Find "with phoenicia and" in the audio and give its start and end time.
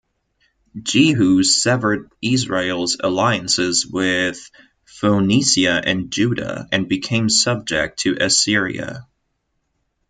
3.85-6.09